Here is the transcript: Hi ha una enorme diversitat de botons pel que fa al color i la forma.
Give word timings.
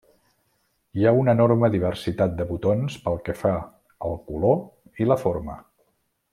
Hi 1.01 1.05
ha 1.05 1.11
una 1.23 1.35
enorme 1.37 1.69
diversitat 1.75 2.33
de 2.39 2.47
botons 2.53 2.97
pel 3.05 3.21
que 3.29 3.37
fa 3.43 3.53
al 4.09 4.19
color 4.33 4.61
i 5.05 5.11
la 5.13 5.23
forma. 5.27 5.63